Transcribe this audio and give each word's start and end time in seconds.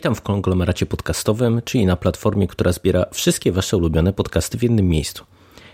Witam 0.00 0.14
w 0.14 0.22
konglomeracie 0.22 0.86
podcastowym, 0.86 1.62
czyli 1.64 1.86
na 1.86 1.96
platformie, 1.96 2.48
która 2.48 2.72
zbiera 2.72 3.06
wszystkie 3.12 3.52
Wasze 3.52 3.76
ulubione 3.76 4.12
podcasty 4.12 4.58
w 4.58 4.62
jednym 4.62 4.88
miejscu. 4.88 5.24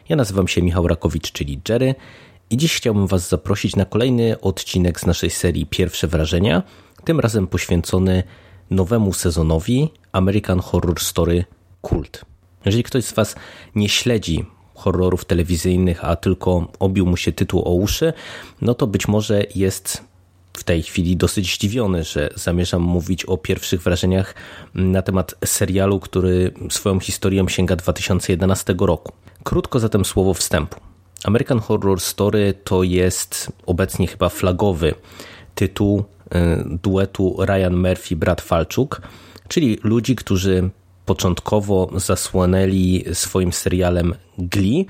Ja 0.08 0.16
nazywam 0.16 0.48
się 0.48 0.62
Michał 0.62 0.88
Rakowicz, 0.88 1.32
czyli 1.32 1.60
Jerry 1.68 1.94
i 2.50 2.56
dziś 2.56 2.76
chciałbym 2.76 3.06
Was 3.06 3.28
zaprosić 3.28 3.76
na 3.76 3.84
kolejny 3.84 4.40
odcinek 4.40 5.00
z 5.00 5.06
naszej 5.06 5.30
serii 5.30 5.66
Pierwsze 5.66 6.06
Wrażenia, 6.06 6.62
tym 7.04 7.20
razem 7.20 7.46
poświęcony 7.46 8.22
nowemu 8.70 9.12
sezonowi 9.12 9.88
American 10.12 10.60
Horror 10.60 11.00
Story 11.00 11.44
Cult. 11.82 12.24
Jeżeli 12.64 12.84
ktoś 12.84 13.04
z 13.04 13.12
Was 13.12 13.36
nie 13.74 13.88
śledzi 13.88 14.46
horrorów 14.74 15.24
telewizyjnych, 15.24 16.04
a 16.04 16.16
tylko 16.16 16.68
obił 16.78 17.06
mu 17.06 17.16
się 17.16 17.32
tytuł 17.32 17.62
o 17.68 17.74
uszy, 17.74 18.12
no 18.60 18.74
to 18.74 18.86
być 18.86 19.08
może 19.08 19.42
jest 19.54 20.04
w 20.58 20.64
tej 20.64 20.82
chwili 20.82 21.16
dosyć 21.16 21.54
zdziwiony, 21.54 22.04
że 22.04 22.30
zamierzam 22.34 22.82
mówić 22.82 23.24
o 23.24 23.38
pierwszych 23.38 23.82
wrażeniach 23.82 24.34
na 24.74 25.02
temat 25.02 25.34
serialu, 25.44 26.00
który 26.00 26.52
swoją 26.70 27.00
historią 27.00 27.48
sięga 27.48 27.76
2011 27.76 28.74
roku. 28.78 29.12
Krótko 29.44 29.80
zatem 29.80 30.04
słowo 30.04 30.34
wstępu. 30.34 30.80
American 31.24 31.58
Horror 31.58 32.00
Story 32.00 32.54
to 32.64 32.82
jest 32.82 33.52
obecnie 33.66 34.06
chyba 34.06 34.28
flagowy 34.28 34.94
tytuł 35.54 36.04
e, 36.30 36.64
duetu 36.82 37.36
Ryan 37.38 37.76
Murphy 37.76 38.16
Brad 38.16 38.40
Falczuk, 38.40 39.02
czyli 39.48 39.78
ludzi, 39.82 40.16
którzy 40.16 40.70
początkowo 41.06 41.90
zasłonęli 41.94 43.04
swoim 43.12 43.52
serialem 43.52 44.14
Glee, 44.38 44.86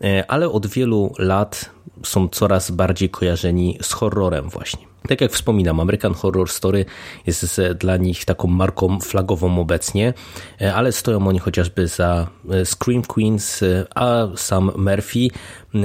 e, 0.00 0.30
ale 0.30 0.48
od 0.48 0.66
wielu 0.66 1.14
lat 1.18 1.70
są 2.02 2.28
coraz 2.28 2.70
bardziej 2.70 3.10
kojarzeni 3.10 3.78
z 3.82 3.92
horrorem 3.92 4.48
właśnie. 4.48 4.90
Tak 5.08 5.20
jak 5.20 5.32
wspominam, 5.32 5.80
American 5.80 6.14
Horror 6.14 6.50
Story 6.50 6.84
jest 7.26 7.60
dla 7.78 7.96
nich 7.96 8.24
taką 8.24 8.48
marką 8.48 9.00
flagową 9.00 9.60
obecnie, 9.60 10.14
e, 10.60 10.74
ale 10.74 10.92
stoją 10.92 11.28
oni 11.28 11.38
chociażby 11.38 11.88
za 11.88 12.26
e, 12.50 12.64
Scream 12.64 13.02
Queens, 13.02 13.62
e, 13.62 13.86
a 13.94 14.26
sam 14.36 14.72
Murphy 14.76 15.28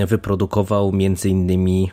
wyprodukował 0.07 0.91
między 0.91 1.29
innymi 1.29 1.91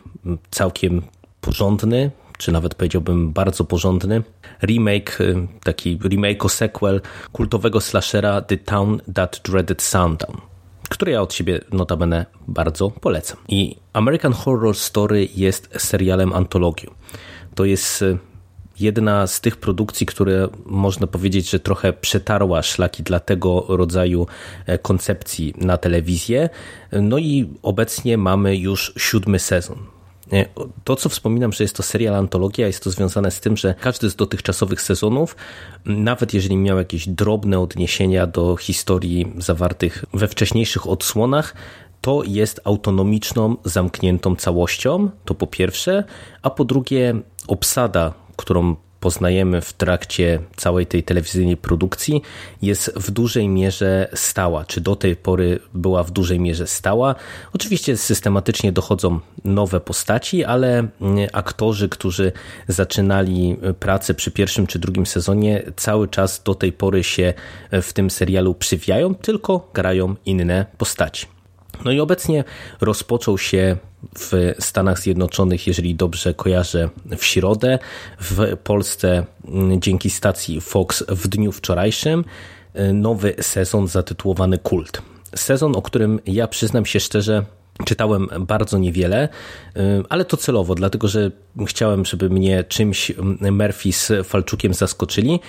całkiem 0.51 1.01
porządny, 1.41 2.11
czy 2.37 2.51
nawet 2.51 2.75
powiedziałbym 2.75 3.33
bardzo 3.33 3.63
porządny 3.63 4.23
remake, 4.63 5.19
taki 5.63 5.99
remake 6.03 6.45
o 6.45 6.49
sequel 6.49 7.01
kultowego 7.31 7.81
slashera 7.81 8.41
The 8.41 8.57
Town 8.57 9.01
That 9.13 9.41
Dreaded 9.43 9.81
Sundown 9.81 10.52
które 10.89 11.11
ja 11.11 11.21
od 11.21 11.33
siebie 11.33 11.61
notabene 11.71 12.25
bardzo 12.47 12.91
polecam. 12.91 13.37
I 13.47 13.75
American 13.93 14.33
Horror 14.33 14.75
Story 14.75 15.27
jest 15.35 15.69
serialem 15.77 16.33
antologią. 16.33 16.91
To 17.55 17.65
jest 17.65 18.01
e, 18.01 18.17
jedna 18.79 19.27
z 19.27 19.41
tych 19.41 19.57
produkcji, 19.57 20.05
które 20.05 20.47
można 20.65 21.07
powiedzieć, 21.07 21.49
że 21.49 21.59
trochę 21.59 21.93
przetarła 21.93 22.61
szlaki 22.61 23.03
dla 23.03 23.19
tego 23.19 23.65
rodzaju 23.67 24.27
e, 24.65 24.77
koncepcji 24.77 25.53
na 25.57 25.77
telewizję. 25.77 26.49
No 26.91 27.17
i 27.17 27.49
obecnie 27.61 28.17
mamy 28.17 28.57
już 28.57 28.93
siódmy 28.97 29.39
sezon. 29.39 29.92
To, 30.83 30.95
co 30.95 31.09
wspominam, 31.09 31.51
że 31.51 31.63
jest 31.63 31.75
to 31.75 31.83
serial 31.83 32.15
antologia, 32.15 32.67
jest 32.67 32.83
to 32.83 32.89
związane 32.89 33.31
z 33.31 33.39
tym, 33.39 33.57
że 33.57 33.75
każdy 33.79 34.09
z 34.09 34.15
dotychczasowych 34.15 34.81
sezonów, 34.81 35.35
nawet 35.85 36.33
jeżeli 36.33 36.57
miał 36.57 36.77
jakieś 36.77 37.07
drobne 37.07 37.59
odniesienia 37.59 38.27
do 38.27 38.55
historii 38.55 39.33
zawartych 39.37 40.05
we 40.13 40.27
wcześniejszych 40.27 40.87
odsłonach, 40.87 41.55
to 42.01 42.23
jest 42.25 42.61
autonomiczną, 42.63 43.55
zamkniętą 43.65 44.35
całością, 44.35 45.09
to 45.25 45.35
po 45.35 45.47
pierwsze, 45.47 46.03
a 46.41 46.49
po 46.49 46.65
drugie 46.65 47.15
obsada, 47.47 48.13
którą 48.35 48.75
poznajemy 49.03 49.61
w 49.61 49.73
trakcie 49.73 50.39
całej 50.55 50.85
tej 50.85 51.03
telewizyjnej 51.03 51.57
produkcji, 51.57 52.21
jest 52.61 52.91
w 52.95 53.11
dużej 53.11 53.49
mierze 53.49 54.09
stała, 54.13 54.65
czy 54.65 54.81
do 54.81 54.95
tej 54.95 55.15
pory 55.15 55.59
była 55.73 56.03
w 56.03 56.11
dużej 56.11 56.39
mierze 56.39 56.67
stała. 56.67 57.15
Oczywiście 57.53 57.97
systematycznie 57.97 58.71
dochodzą 58.71 59.19
nowe 59.45 59.79
postaci, 59.79 60.43
ale 60.43 60.69
mm, 60.77 61.27
aktorzy, 61.33 61.89
którzy 61.89 62.31
zaczynali 62.67 63.57
pracę 63.79 64.13
przy 64.13 64.31
pierwszym 64.31 64.67
czy 64.67 64.79
drugim 64.79 65.05
sezonie, 65.05 65.63
cały 65.75 66.07
czas 66.07 66.43
do 66.43 66.55
tej 66.55 66.71
pory 66.71 67.03
się 67.03 67.33
w 67.71 67.93
tym 67.93 68.09
serialu 68.09 68.55
przywijają, 68.55 69.15
tylko 69.15 69.69
grają 69.73 70.15
inne 70.25 70.65
postaci. 70.77 71.25
No 71.85 71.91
i 71.91 71.99
obecnie 71.99 72.43
rozpoczął 72.81 73.37
się 73.37 73.77
w 74.19 74.55
Stanach 74.59 74.99
Zjednoczonych, 74.99 75.67
jeżeli 75.67 75.95
dobrze 75.95 76.33
kojarzę, 76.33 76.89
w 77.17 77.25
środę, 77.25 77.79
w 78.21 78.57
Polsce 78.63 79.25
mm, 79.47 79.81
dzięki 79.81 80.09
stacji 80.09 80.61
Fox 80.61 81.03
w 81.07 81.27
dniu 81.27 81.51
wczorajszym 81.51 82.25
y, 82.75 82.93
nowy 82.93 83.35
sezon 83.41 83.87
zatytułowany 83.87 84.57
Kult. 84.57 85.01
Sezon, 85.35 85.75
o 85.75 85.81
którym 85.81 86.19
ja 86.25 86.47
przyznam 86.47 86.85
się 86.85 86.99
szczerze, 86.99 87.45
czytałem 87.85 88.29
bardzo 88.39 88.77
niewiele, 88.77 89.29
y, 89.77 89.79
ale 90.09 90.25
to 90.25 90.37
celowo, 90.37 90.75
dlatego 90.75 91.07
że 91.07 91.31
chciałem, 91.67 92.05
żeby 92.05 92.29
mnie 92.29 92.63
czymś 92.63 93.11
mm, 93.11 93.57
Murphy 93.57 93.93
z 93.93 94.27
Falczukiem 94.27 94.73
zaskoczyli, 94.73 95.39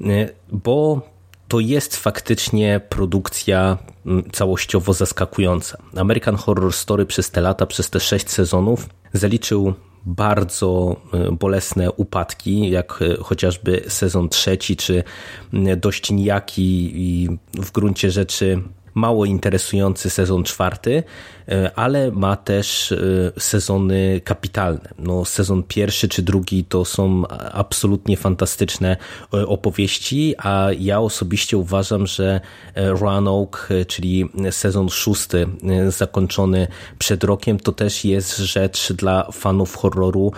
y, 0.00 0.28
bo 0.52 1.11
to 1.52 1.60
jest 1.60 1.96
faktycznie 1.96 2.80
produkcja 2.88 3.78
mm, 4.06 4.30
całościowo 4.32 4.92
zaskakująca. 4.92 5.78
American 5.96 6.36
Horror 6.36 6.72
Story 6.72 7.06
przez 7.06 7.30
te 7.30 7.40
lata, 7.40 7.66
przez 7.66 7.90
te 7.90 8.00
sześć 8.00 8.30
sezonów 8.30 8.88
zaliczył 9.12 9.74
bardzo 10.06 10.96
y, 11.28 11.32
bolesne 11.32 11.92
upadki, 11.92 12.70
jak 12.70 13.02
y, 13.02 13.16
chociażby 13.16 13.84
sezon 13.88 14.28
trzeci, 14.28 14.76
czy 14.76 15.04
mm, 15.52 15.80
dość 15.80 16.10
nijaki 16.10 16.92
i 16.94 17.28
w 17.54 17.72
gruncie 17.72 18.10
rzeczy 18.10 18.62
mało 18.94 19.24
interesujący 19.24 20.10
sezon 20.10 20.44
czwarty, 20.44 21.02
e, 21.48 21.70
ale 21.76 22.10
ma 22.10 22.36
też 22.36 22.92
e, 22.92 22.96
sezony 23.40 24.20
kapitalne. 24.24 24.88
No, 24.98 25.24
sezon 25.24 25.62
pierwszy 25.62 26.08
czy 26.08 26.22
drugi 26.22 26.64
to 26.64 26.84
są 26.84 27.26
absolutnie 27.52 28.16
fantastyczne 28.16 28.96
e, 29.34 29.46
opowieści, 29.46 30.34
a 30.38 30.68
ja 30.78 31.00
osobiście 31.00 31.56
uważam, 31.58 32.06
że 32.06 32.40
Roanoke, 32.74 33.84
czyli 33.84 34.28
sezon 34.50 34.88
szósty 34.88 35.46
zakończony 35.88 36.68
przed 36.98 37.24
rokiem, 37.24 37.60
to 37.60 37.72
też 37.72 38.04
jest 38.04 38.36
rzecz 38.36 38.92
dla 38.92 39.28
fanów 39.32 39.76
horroru 39.76 40.32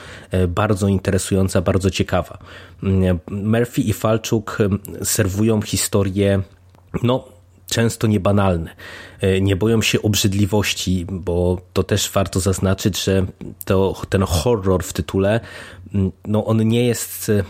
bardzo 0.49 0.89
interesująca, 0.89 1.61
bardzo 1.61 1.91
ciekawa. 1.91 2.39
Murphy 3.31 3.81
i 3.81 3.93
Falczuk 3.93 4.59
serwują 5.03 5.63
historię 5.63 6.43
no, 7.03 7.34
często 7.75 8.07
niebanalne. 8.07 8.71
E, 9.21 9.41
nie 9.41 9.57
boją 9.57 9.83
się 9.83 10.03
obrzydliwości, 10.03 11.07
bo 11.11 11.61
to 11.73 11.83
też 11.83 12.11
warto 12.11 12.41
zaznaczyć, 12.41 13.05
że 13.05 13.27
to, 13.65 14.03
ten 14.09 14.23
horror 14.23 14.85
w 14.85 14.93
tytule, 14.93 15.41
mm, 15.95 16.13
no 16.27 16.45
on 16.45 16.69
nie 16.69 16.87
jest 16.87 17.31
e, 17.31 17.45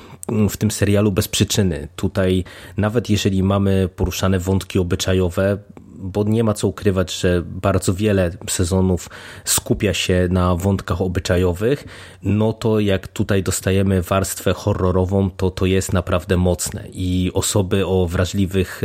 w 0.48 0.56
tym 0.56 0.70
serialu 0.70 1.12
bez 1.12 1.28
przyczyny. 1.28 1.88
Tutaj 1.96 2.44
nawet 2.76 3.10
jeżeli 3.10 3.42
mamy 3.42 3.88
poruszane 3.96 4.38
wątki 4.38 4.78
obyczajowe, 4.78 5.58
bo 5.98 6.24
nie 6.24 6.44
ma 6.44 6.54
co 6.54 6.68
ukrywać, 6.68 7.14
że 7.14 7.42
bardzo 7.46 7.94
wiele 7.94 8.30
sezonów 8.48 9.10
skupia 9.44 9.94
się 9.94 10.28
na 10.30 10.56
wątkach 10.56 11.02
obyczajowych, 11.02 11.84
no 12.22 12.52
to 12.52 12.80
jak 12.80 13.08
tutaj 13.08 13.42
dostajemy 13.42 14.02
warstwę 14.02 14.52
horrorową, 14.52 15.30
to 15.30 15.50
to 15.50 15.66
jest 15.66 15.92
naprawdę 15.92 16.36
mocne. 16.36 16.84
I 16.92 17.30
osoby 17.34 17.86
o 17.86 18.06
wrażliwych 18.06 18.82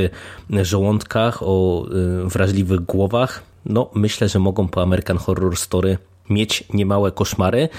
żołądkach, 0.62 1.44
o 1.44 1.86
y, 2.26 2.30
wrażliwych 2.30 2.80
głowach, 2.80 3.44
no 3.66 3.90
myślę, 3.94 4.30
że 4.30 4.40
mogą 4.40 4.68
po 4.68 4.82
American 4.82 5.18
Horror 5.18 5.58
Story 5.58 5.98
mieć 6.30 6.64
niemałe 6.74 7.12
koszmary, 7.12 7.70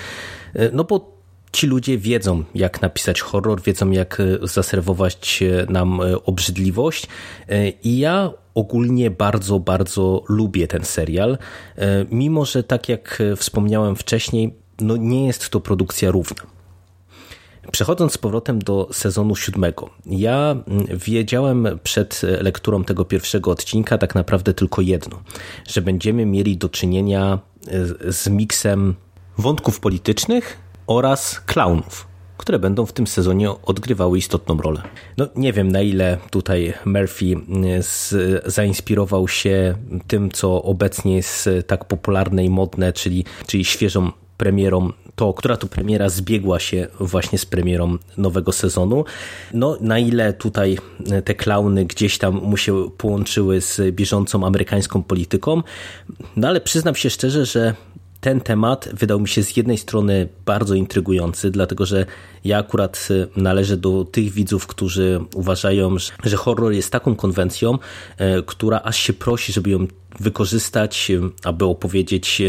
y, 0.57 0.71
no 0.73 0.85
bo 0.85 1.20
ci 1.53 1.67
ludzie 1.67 1.99
wiedzą, 1.99 2.45
jak 2.55 2.83
napisać 2.83 3.21
horror, 3.21 3.63
wiedzą, 3.63 3.91
jak 3.91 4.21
y, 4.21 4.39
zaserwować 4.43 5.45
nam 5.69 6.01
obrzydliwość. 6.25 7.07
I 7.83 7.99
ja 7.99 8.31
ogólnie 8.55 9.11
bardzo, 9.11 9.61
bardzo 9.61 10.23
lubię 10.29 10.69
ten 10.69 10.85
serial, 10.85 11.39
e, 11.77 12.07
mimo 12.11 12.45
że 12.45 12.63
tak 12.63 12.89
jak 12.89 13.23
wspomniałem 13.37 13.97
wcześniej, 13.97 14.55
no 14.81 14.97
nie 14.97 15.27
jest 15.27 15.49
to 15.49 15.61
produkcja 15.61 16.11
równa. 16.11 16.43
Przechodząc 17.73 18.13
z 18.13 18.19
powrotem 18.19 18.59
do 18.59 18.89
sezonu 18.93 19.37
siódmego, 19.37 19.91
ja 20.07 20.57
wiedziałem 21.07 21.69
przed 21.83 22.23
lekturą 22.23 22.85
tego 22.85 23.05
pierwszego 23.05 23.51
odcinka 23.51 23.99
tak 23.99 24.15
naprawdę 24.15 24.55
tylko 24.55 24.83
jedno, 24.83 25.23
że 25.69 25.83
będziemy 25.83 26.27
mieli 26.27 26.57
do 26.57 26.69
czynienia 26.69 27.39
e, 28.07 28.13
z 28.13 28.29
miksem 28.29 28.95
wątków 29.39 29.81
politycznych 29.81 30.70
oraz 30.91 31.41
klaunów 31.41 32.11
które 32.37 32.59
będą 32.59 32.87
w 32.87 32.93
tym 32.93 33.07
sezonie 33.07 33.51
odgrywały 33.51 34.19
istotną 34.19 34.57
rolę. 34.57 34.83
No 35.17 35.29
nie 35.37 35.53
wiem 35.53 35.73
na 35.73 35.81
ile 35.81 36.19
tutaj 36.31 36.73
Murphy 36.85 37.25
mm, 37.25 37.83
z, 37.83 38.15
zainspirował 38.47 39.29
się 39.29 39.75
tym, 40.07 40.31
co 40.31 40.63
obecnie 40.63 41.17
jest 41.17 41.49
tak 41.67 41.85
popularne 41.85 42.45
i 42.45 42.51
modne, 42.51 42.93
czyli, 42.93 43.25
czyli 43.47 43.65
świeżą 43.65 44.13
premierą 44.37 44.93
to, 45.15 45.35
która 45.35 45.57
to 45.57 45.67
premiera 45.67 46.09
zbiegła 46.09 46.61
się 46.61 46.87
właśnie 47.01 47.39
z 47.39 47.47
premierą 47.47 47.99
nowego 48.17 48.53
sezonu. 48.53 49.05
No, 49.55 49.77
na 49.81 49.99
ile 49.99 50.33
tutaj 50.33 50.79
te 51.25 51.35
klauny 51.35 51.85
gdzieś 51.85 52.19
tam 52.19 52.35
mu 52.35 52.57
się 52.57 52.91
połączyły 52.99 53.61
z 53.61 53.95
bieżącą 53.95 54.47
amerykańską 54.47 55.03
polityką, 55.03 55.63
no 56.37 56.49
ale 56.49 56.61
przyznam 56.61 56.95
się 56.95 57.11
szczerze, 57.11 57.47
że 57.47 57.75
ten 58.21 58.41
temat 58.41 58.89
wydał 58.93 59.21
mi 59.21 59.29
się 59.29 59.43
z 59.43 59.57
jednej 59.57 59.79
strony 59.79 60.29
bardzo 60.47 60.75
intrygujący, 60.75 61.51
dlatego 61.51 61.87
że 61.87 62.07
ja 62.45 62.59
akurat 62.59 63.09
należę 63.37 63.77
do 63.77 64.05
tych 64.05 64.33
widzów, 64.33 64.67
którzy 64.67 65.21
uważają, 65.35 65.97
że 66.25 66.37
horror 66.37 66.73
jest 66.73 66.93
taką 66.93 67.17
konwencją, 67.17 67.79
e, 68.19 68.43
która 68.43 68.81
aż 68.85 68.97
się 68.97 69.13
prosi, 69.13 69.53
żeby 69.53 69.71
ją 69.71 69.87
wykorzystać, 70.19 71.13
aby 71.45 71.65
opowiedzieć 71.65 72.43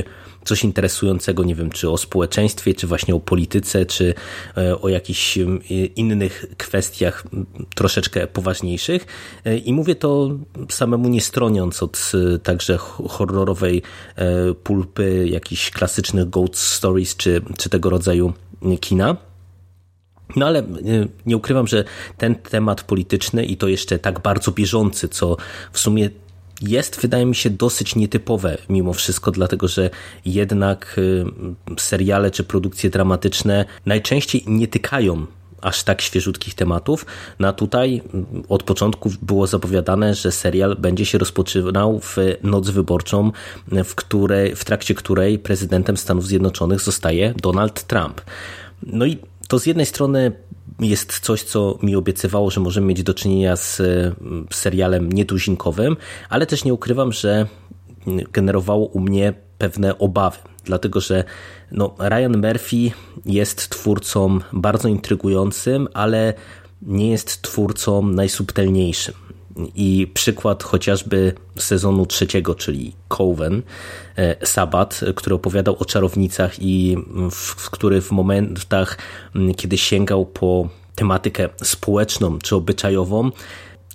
coś 0.46 0.64
interesującego, 0.64 1.44
nie 1.44 1.56
wiem, 1.56 1.70
czy 1.70 1.90
o 1.90 1.98
społeczeństwie, 1.98 2.74
czy 2.74 2.88
właśnie 2.88 3.16
o 3.16 3.20
polityce, 3.20 3.86
czy 3.86 4.14
e, 4.58 4.82
o 4.82 4.90
jakichś 4.90 5.40
innych 5.96 6.46
kwestiach 6.58 7.24
troszeczkę 7.76 8.28
poważniejszych. 8.28 9.06
E, 9.46 9.58
I 9.58 9.74
mówię 9.74 9.96
to 9.96 10.38
samemu 10.70 11.10
nie 11.10 11.22
stroniąc 11.22 11.84
od 11.84 12.12
e, 12.36 12.40
także 12.40 12.78
horrorowej 12.78 13.82
pulpy, 14.64 15.28
jakichś 15.30 15.72
klasycznych 15.72 16.30
ghost 16.30 16.56
stories, 16.56 17.16
czy, 17.16 17.42
czy 17.58 17.70
tego 17.70 17.90
rodzaju 17.90 18.34
kina. 18.82 19.18
No 20.36 20.46
ale 20.46 20.64
nie 21.26 21.38
ukrywam, 21.38 21.68
że 21.68 21.84
ten 22.18 22.36
temat 22.36 22.84
polityczny 22.84 23.46
i 23.46 23.58
to 23.58 23.68
jeszcze 23.68 24.00
tak 24.00 24.20
bardzo 24.20 24.52
bieżący, 24.52 25.10
co 25.10 25.38
w 25.72 25.80
sumie 25.80 26.10
jest, 26.62 27.02
wydaje 27.02 27.26
mi 27.26 27.36
się, 27.36 27.50
dosyć 27.50 27.96
nietypowe 27.96 28.58
mimo 28.70 28.94
wszystko, 28.94 29.32
dlatego 29.32 29.68
że 29.68 29.90
jednak 30.26 30.96
y, 30.98 31.26
seriale 31.78 32.32
czy 32.32 32.44
produkcje 32.44 32.90
dramatyczne 32.90 33.66
najczęściej 33.86 34.44
nie 34.48 34.68
tykają 34.68 35.26
aż 35.62 35.84
tak 35.84 36.02
świeżutkich 36.02 36.54
tematów. 36.54 37.06
No 37.40 37.54
tutaj 37.54 38.02
y, 38.46 38.48
od 38.50 38.64
początku 38.64 39.12
było 39.22 39.48
zapowiadane, 39.48 40.14
że 40.14 40.32
serial 40.32 40.76
będzie 40.76 41.06
się 41.06 41.18
rozpoczynał 41.18 42.00
w 42.00 42.18
noc 42.44 42.70
wyborczą, 42.70 43.32
w, 43.86 43.96
której, 43.96 44.56
w 44.56 44.66
trakcie 44.66 44.96
której 44.96 45.40
prezydentem 45.40 45.98
Stanów 45.98 46.28
Zjednoczonych 46.28 46.82
zostaje 46.82 47.34
Donald 47.42 47.84
Trump. 47.84 48.22
No 48.84 49.06
i 49.06 49.18
to 49.52 49.60
z 49.60 49.66
jednej 49.66 49.86
strony 49.86 50.32
jest 50.80 51.20
coś, 51.20 51.44
co 51.44 51.78
mi 51.82 51.96
obiecywało, 51.96 52.52
że 52.52 52.62
możemy 52.62 52.88
mieć 52.88 53.04
do 53.04 53.14
czynienia 53.14 53.56
z 53.56 53.80
mm, 53.80 54.48
serialem 54.52 55.12
nietuzinkowym, 55.12 55.98
ale 56.30 56.46
też 56.46 56.64
nie 56.64 56.74
ukrywam, 56.74 57.12
że 57.12 57.48
generowało 58.34 58.86
u 58.86 59.00
mnie 59.00 59.34
pewne 59.58 59.98
obawy, 59.98 60.38
dlatego 60.66 61.00
że 61.00 61.24
no, 61.72 61.96
Ryan 62.00 62.38
Murphy 62.38 62.92
jest 63.26 63.70
twórcą 63.70 64.40
bardzo 64.54 64.88
intrygującym, 64.88 65.88
ale 65.94 66.34
nie 66.82 67.12
jest 67.12 67.42
twórcą 67.42 68.02
najsubtelniejszym. 68.02 69.14
I 69.76 70.12
przykład 70.14 70.64
chociażby 70.64 71.34
sezonu 71.58 72.06
trzeciego, 72.06 72.56
czyli 72.56 72.94
Coven, 73.08 73.62
e, 74.16 74.46
Sabat, 74.46 75.00
który 75.16 75.36
opowiadał 75.36 75.76
o 75.80 75.86
czarownicach 75.86 76.54
i 76.60 76.98
w 77.32 77.70
który 77.70 78.02
w 78.02 78.12
momentach, 78.12 78.98
kiedy 79.58 79.78
sięgał 79.78 80.26
po 80.26 80.70
tematykę 80.96 81.50
społeczną 81.64 82.40
czy 82.40 82.56
obyczajową, 82.56 83.32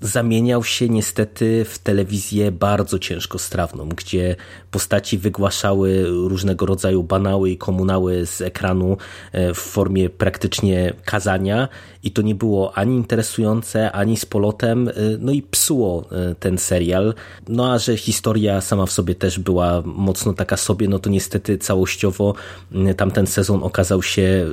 zamieniał 0.01 0.65
się 0.65 0.89
niestety 0.89 1.65
w 1.65 1.79
telewizję 1.79 2.53
bardzo 2.53 2.99
ciężkostrawną, 2.99 3.89
gdzie 3.89 4.37
postaci 4.71 5.19
wygłaszały 5.19 6.05
różnego 6.07 6.67
rodzaju 6.67 7.03
banały 7.03 7.51
i 7.51 7.59
komunały 7.59 8.27
z 8.27 8.41
ekranu 8.41 8.97
e, 9.33 9.55
w 9.55 9.59
formie 9.59 10.11
praktycznie 10.11 10.93
kazania 11.05 11.69
i 12.03 12.11
to 12.11 12.23
nie 12.23 12.35
było 12.35 12.79
ani 12.79 12.97
interesujące, 12.97 13.93
ani 13.93 14.17
z 14.17 14.27
polotem, 14.27 14.89
e, 14.89 14.93
no 15.19 15.33
i 15.33 15.43
psuło 15.43 16.05
e, 16.13 16.35
ten 16.35 16.59
serial. 16.59 17.15
No 17.49 17.73
a 17.73 17.79
że 17.79 17.97
historia 17.97 18.61
sama 18.61 18.87
w 18.87 18.93
sobie 18.93 19.15
też 19.15 19.39
była 19.39 19.83
mocno 19.85 20.33
taka 20.33 20.57
sobie, 20.57 20.89
no 20.89 20.99
to 20.99 21.11
niestety 21.11 21.59
całościowo 21.59 22.35
tamten 22.97 23.27
sezon 23.27 23.63
okazał 23.63 24.03
się 24.03 24.47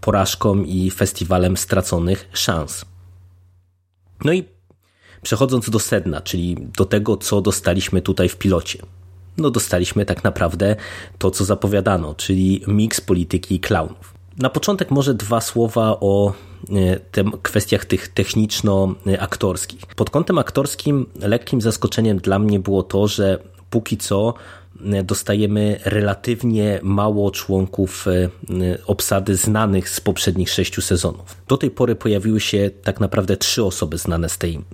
porażką 0.00 0.62
i 0.62 0.90
festiwalem 0.90 1.56
straconych 1.56 2.28
szans. 2.32 2.84
No 4.24 4.32
i 4.32 4.53
Przechodząc 5.24 5.70
do 5.70 5.78
sedna, 5.78 6.20
czyli 6.20 6.56
do 6.76 6.84
tego, 6.84 7.16
co 7.16 7.40
dostaliśmy 7.40 8.02
tutaj 8.02 8.28
w 8.28 8.36
pilocie. 8.36 8.78
No 9.36 9.50
dostaliśmy 9.50 10.06
tak 10.06 10.24
naprawdę 10.24 10.76
to, 11.18 11.30
co 11.30 11.44
zapowiadano, 11.44 12.14
czyli 12.14 12.62
miks 12.66 13.00
polityki 13.00 13.54
i 13.54 13.60
klaunów. 13.60 14.14
Na 14.38 14.50
początek 14.50 14.90
może 14.90 15.14
dwa 15.14 15.40
słowa 15.40 16.00
o 16.00 16.32
e, 16.70 17.00
tym 17.00 17.32
kwestiach 17.42 17.84
tych 17.84 18.08
techniczno-aktorskich. 18.08 19.86
Pod 19.96 20.10
kątem 20.10 20.38
aktorskim 20.38 21.06
lekkim 21.20 21.60
zaskoczeniem 21.60 22.18
dla 22.18 22.38
mnie 22.38 22.60
było 22.60 22.82
to, 22.82 23.08
że 23.08 23.38
póki 23.70 23.96
co 23.96 24.34
e, 24.92 25.02
dostajemy 25.04 25.80
relatywnie 25.84 26.80
mało 26.82 27.30
członków 27.30 28.06
e, 28.08 28.28
obsady 28.86 29.36
znanych 29.36 29.88
z 29.88 30.00
poprzednich 30.00 30.50
sześciu 30.50 30.82
sezonów. 30.82 31.36
Do 31.48 31.56
tej 31.56 31.70
pory 31.70 31.94
pojawiły 31.94 32.40
się 32.40 32.70
tak 32.82 33.00
naprawdę 33.00 33.36
trzy 33.36 33.64
osoby 33.64 33.98
znane 33.98 34.28
z 34.28 34.38
tej 34.38 34.64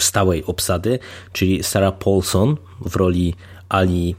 stałej 0.00 0.44
obsady, 0.44 0.98
czyli 1.32 1.62
Sarah 1.62 1.98
Paulson 1.98 2.56
w 2.80 2.96
roli 2.96 3.34
Ali 3.68 4.16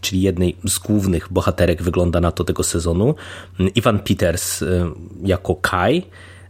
czyli 0.00 0.22
jednej 0.22 0.56
z 0.64 0.78
głównych 0.78 1.32
bohaterek 1.32 1.82
wygląda 1.82 2.20
na 2.20 2.32
to 2.32 2.44
tego 2.44 2.62
sezonu, 2.62 3.14
Ivan 3.74 3.98
Peters 3.98 4.62
e, 4.62 4.66
jako 5.22 5.54
Kai 5.54 6.02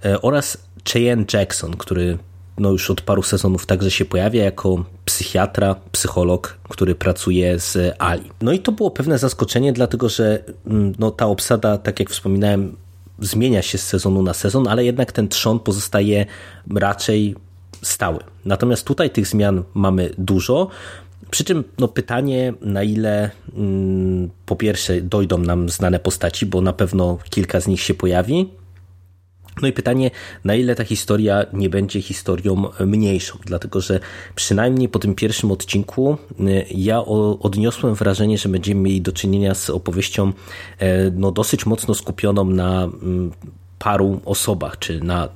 e, 0.05 0.23
oraz 0.23 0.59
Cheyenne 0.89 1.25
Jackson, 1.33 1.77
który 1.77 2.19
no 2.59 2.71
już 2.71 2.91
od 2.91 3.01
paru 3.01 3.23
sezonów 3.23 3.67
także 3.67 3.91
się 3.91 4.05
pojawia 4.05 4.45
jako 4.45 4.85
psychiatra, 5.05 5.77
psycholog, 5.93 6.59
który 6.69 6.95
pracuje 6.95 7.59
z 7.59 7.97
Ali. 7.99 8.31
No 8.43 8.53
i 8.53 8.59
to 8.59 8.73
było 8.73 8.91
pewne 8.91 9.19
zaskoczenie, 9.19 9.73
dlatego 9.73 10.09
że 10.09 10.45
mm, 10.67 10.95
no, 10.99 11.11
ta 11.11 11.27
obsada, 11.27 11.79
tak 11.79 12.01
jak 12.01 12.11
wspominałem, 12.11 12.77
zmienia 13.19 13.63
się 13.63 13.79
z 13.79 13.87
sezonu 13.87 14.23
na 14.23 14.35
sezon, 14.35 14.69
ale 14.69 14.85
jednak 14.85 15.13
ten 15.13 15.29
trzon 15.29 15.61
pozostaje 15.61 16.27
raczej 16.75 17.37
stały. 17.85 18.19
Natomiast 18.45 18.87
tutaj 18.87 19.11
tych 19.11 19.27
zmian 19.27 19.63
mamy 19.75 20.11
dużo. 20.19 20.69
Przy 21.31 21.45
czym 21.45 21.65
no, 21.79 21.89
pytanie, 21.89 22.53
na 22.61 22.83
ile 22.83 23.31
mm, 23.57 24.31
po 24.47 24.57
pierwsze 24.57 25.01
dojdą 25.01 25.39
nam 25.39 25.69
znane 25.69 25.99
postaci, 25.99 26.47
bo 26.47 26.61
na 26.61 26.73
pewno 26.73 27.19
kilka 27.31 27.61
z 27.61 27.67
nich 27.67 27.81
się 27.81 27.95
pojawi. 27.95 28.49
No 29.63 29.69
i 29.69 29.73
pytanie, 29.73 30.11
na 30.45 30.55
ile 30.55 30.75
ta 30.75 30.85
historia 30.85 31.47
nie 31.53 31.71
będzie 31.71 32.03
historią 32.03 32.71
mniejszą, 32.87 33.39
dlatego 33.45 33.81
że 33.81 34.01
przynajmniej 34.35 34.89
po 34.89 34.99
tym 34.99 35.15
pierwszym 35.15 35.53
odcinku 35.53 36.17
y, 36.41 36.67
ja 36.71 37.05
odniosłem 37.41 37.95
wrażenie, 37.95 38.39
że 38.39 38.49
będziemy 38.49 38.81
mieli 38.81 39.01
do 39.01 39.13
czynienia 39.13 39.55
z 39.55 39.71
opowieścią 39.71 40.33
e, 40.79 41.11
no, 41.11 41.33
dosyć 41.33 41.67
mocno 41.67 41.95
skupioną 41.95 42.45
na 42.45 42.85
mm, 42.85 43.33
paru 43.79 44.21
osobach, 44.25 44.79
czy 44.79 45.01
na 45.01 45.29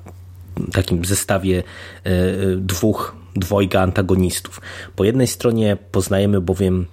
takim 0.72 1.04
zestawie 1.04 1.62
e, 2.04 2.12
dwóch, 2.56 3.16
dwojga 3.36 3.80
antagonistów. 3.80 4.60
Po 4.96 5.04
jednej 5.04 5.26
stronie 5.26 5.76
poznajemy 5.92 6.40
bowiem 6.40 6.86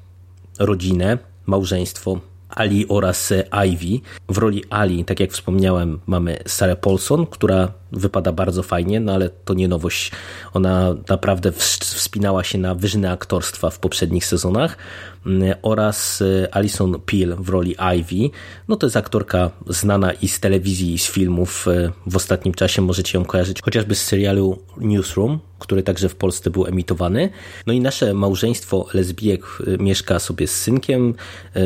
rodzinę, 0.59 1.17
małżeństwo 1.45 2.19
Ali 2.49 2.87
oraz 2.87 3.33
Ivy. 3.67 3.99
W 4.29 4.37
roli 4.37 4.63
Ali, 4.69 5.05
tak 5.05 5.19
jak 5.19 5.31
wspomniałem, 5.31 5.99
mamy 6.05 6.37
Sarah 6.47 6.79
Paulson, 6.79 7.25
która 7.25 7.71
wypada 7.95 8.31
bardzo 8.31 8.63
fajnie, 8.63 8.99
no 8.99 9.13
ale 9.13 9.29
to 9.29 9.53
nie 9.53 9.67
nowość. 9.67 10.11
Ona 10.53 10.95
naprawdę 11.09 11.51
wspinała 11.51 12.43
się 12.43 12.57
na 12.57 12.75
wyżyny 12.75 13.11
aktorstwa 13.11 13.69
w 13.69 13.79
poprzednich 13.79 14.25
sezonach 14.25 14.77
mm, 15.25 15.55
oraz 15.61 16.21
e, 16.21 16.55
Alison 16.55 16.99
Peel 17.05 17.35
w 17.39 17.49
roli 17.49 17.75
Ivy. 17.97 18.29
No 18.67 18.75
to 18.75 18.85
jest 18.85 18.97
aktorka 18.97 19.51
znana 19.67 20.13
i 20.13 20.27
z 20.27 20.39
telewizji, 20.39 20.93
i 20.93 20.99
z 20.99 21.07
filmów. 21.07 21.67
E, 21.67 21.91
w 22.07 22.15
ostatnim 22.15 22.53
czasie 22.53 22.81
możecie 22.81 23.17
ją 23.17 23.25
kojarzyć 23.25 23.61
chociażby 23.61 23.95
z 23.95 24.03
serialu 24.03 24.59
Newsroom, 24.77 25.39
który 25.59 25.83
także 25.83 26.09
w 26.09 26.15
Polsce 26.15 26.49
był 26.49 26.65
emitowany. 26.65 27.29
No 27.67 27.73
i 27.73 27.79
nasze 27.79 28.13
małżeństwo 28.13 28.87
lesbijek 28.93 29.41
e, 29.67 29.83
mieszka 29.83 30.19
sobie 30.19 30.47
z 30.47 30.61
synkiem. 30.61 31.13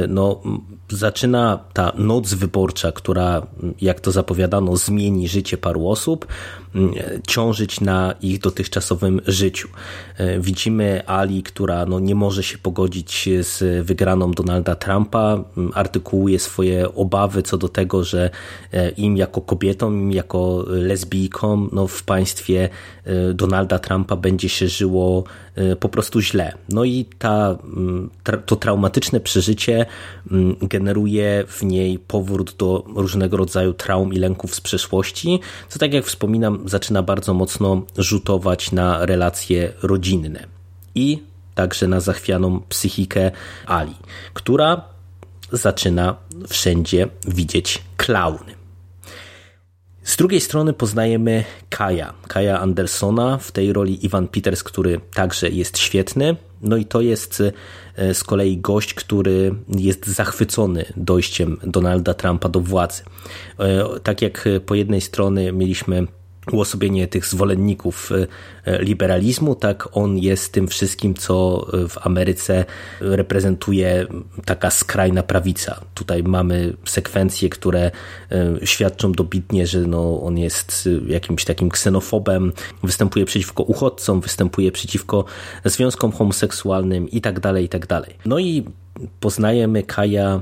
No, 0.08 0.42
zaczyna 0.90 1.60
ta 1.74 1.92
noc 1.98 2.34
wyborcza, 2.34 2.92
która, 2.92 3.48
jak 3.82 4.00
to 4.00 4.12
zapowiadano, 4.12 4.78
zmieni 4.78 5.28
życie 5.28 5.58
paru 5.58 5.88
osób, 5.88 6.19
ciążyć 7.28 7.82
na 7.82 8.14
ich 8.22 8.40
dotychczasowym 8.40 9.22
życiu. 9.28 9.70
Widzimy 10.40 11.08
Ali, 11.08 11.44
która 11.44 11.86
no, 11.86 12.00
nie 12.00 12.16
może 12.16 12.44
się 12.44 12.58
pogodzić 12.58 13.30
z 13.42 13.86
wygraną 13.86 14.32
Donalda 14.32 14.76
Trumpa, 14.76 15.44
artykułuje 15.74 16.40
swoje 16.40 16.96
obawy 16.96 17.44
co 17.44 17.58
do 17.58 17.70
tego, 17.70 18.04
że 18.04 18.30
e, 18.74 18.90
im 18.90 19.18
jako 19.18 19.42
kobietom, 19.42 20.02
im 20.02 20.12
jako 20.12 20.66
lesbijkom 20.68 21.70
no, 21.72 21.88
w 21.88 22.04
państwie 22.04 22.70
e, 23.06 23.34
Donalda 23.34 23.80
Trumpa 23.80 24.16
będzie 24.16 24.50
się 24.50 24.68
żyło 24.68 25.24
e, 25.24 25.49
po 25.80 25.90
prostu 25.90 26.22
źle. 26.22 26.54
No 26.70 26.84
i 26.84 27.06
ta, 27.20 27.58
to 28.46 28.56
traumatyczne 28.56 29.20
przeżycie 29.20 29.86
generuje 30.62 31.44
w 31.48 31.64
niej 31.64 32.00
powrót 32.00 32.56
do 32.58 32.84
różnego 32.96 33.38
rodzaju 33.38 33.74
traum 33.74 34.14
i 34.14 34.18
lęków 34.18 34.56
z 34.56 34.62
przeszłości, 34.62 35.40
co 35.70 35.80
tak 35.80 35.94
jak 35.94 36.06
wspominam, 36.06 36.70
zaczyna 36.70 37.04
bardzo 37.04 37.34
mocno 37.34 37.82
rzutować 37.98 38.72
na 38.72 39.06
relacje 39.06 39.74
rodzinne. 39.84 40.48
I 40.96 41.24
także 41.56 41.88
na 41.88 42.00
zachwianą 42.00 42.62
psychikę 42.70 43.32
Ali, 43.66 43.96
która 44.34 44.82
zaczyna 45.52 46.16
wszędzie 46.48 47.08
widzieć 47.28 47.84
klauny. 47.98 48.59
Z 50.04 50.18
drugiej 50.18 50.42
strony 50.42 50.74
poznajemy 50.74 51.44
Kaja, 51.70 52.14
Kaja 52.28 52.60
Andersona, 52.60 53.38
w 53.38 53.52
tej 53.52 53.74
roli 53.74 54.06
Ivan 54.06 54.28
Peters, 54.28 54.64
który 54.64 55.00
także 55.14 55.50
jest 55.50 55.78
świetny. 55.78 56.36
No 56.62 56.78
i 56.78 56.86
to 56.86 57.02
jest 57.02 57.44
e, 57.96 58.14
z 58.14 58.24
kolei 58.24 58.58
gość, 58.58 58.94
który 58.94 59.56
jest 59.68 60.08
zachwycony 60.08 60.86
dojściem 60.98 61.58
Donalda 61.64 62.14
Trumpa 62.14 62.50
do 62.50 62.60
władzy. 62.60 63.04
E, 63.60 63.86
tak 64.04 64.22
jak 64.22 64.50
po 64.66 64.76
jednej 64.76 65.02
stronie 65.02 65.52
mieliśmy 65.52 66.08
uosobienie 66.52 67.08
tych 67.08 67.26
zwolenników 67.26 68.12
e, 68.12 68.28
e, 68.66 68.84
liberalizmu, 68.84 69.56
tak 69.56 69.90
on 69.92 70.18
jest 70.18 70.54
tym 70.54 70.68
wszystkim, 70.68 71.14
co 71.14 71.68
w 71.90 72.08
Ameryce 72.08 72.66
reprezentuje 73.00 74.08
taka 74.46 74.70
skrajna 74.70 75.24
prawica. 75.24 75.82
Tutaj 75.94 76.24
mamy 76.24 76.74
sekwencje, 76.86 77.50
które 77.50 77.92
świadczą 78.64 79.12
dobitnie, 79.12 79.68
że 79.68 79.80
no, 79.80 80.22
on 80.22 80.38
jest 80.38 80.90
jakimś 81.08 81.46
takim 81.46 81.70
ksenofobem, 81.70 82.52
występuje 82.84 83.26
przeciwko 83.26 83.64
uchodźcom, 83.64 84.22
występuje 84.22 84.72
przeciwko 84.72 85.26
związkom 85.66 86.12
homoseksualnym 86.12 87.10
i 87.10 87.22
tak 87.22 87.40
dalej, 87.40 87.66
i 87.66 87.70
tak 87.70 87.88
dalej. 87.88 88.16
No 88.26 88.40
i 88.40 88.66
poznajemy 89.20 89.84
Kaja 89.84 90.42